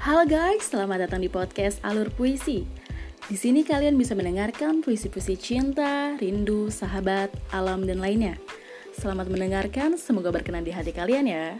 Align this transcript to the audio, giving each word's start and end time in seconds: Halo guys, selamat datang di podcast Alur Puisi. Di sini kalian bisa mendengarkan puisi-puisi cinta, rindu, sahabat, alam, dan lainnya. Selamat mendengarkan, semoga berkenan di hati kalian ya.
Halo 0.00 0.24
guys, 0.24 0.64
selamat 0.64 1.04
datang 1.04 1.20
di 1.20 1.28
podcast 1.28 1.76
Alur 1.84 2.08
Puisi. 2.08 2.64
Di 3.28 3.36
sini 3.36 3.60
kalian 3.60 4.00
bisa 4.00 4.16
mendengarkan 4.16 4.80
puisi-puisi 4.80 5.36
cinta, 5.36 6.16
rindu, 6.16 6.72
sahabat, 6.72 7.28
alam, 7.52 7.84
dan 7.84 8.00
lainnya. 8.00 8.40
Selamat 8.96 9.28
mendengarkan, 9.28 10.00
semoga 10.00 10.32
berkenan 10.32 10.64
di 10.64 10.72
hati 10.72 10.96
kalian 10.96 11.28
ya. 11.28 11.52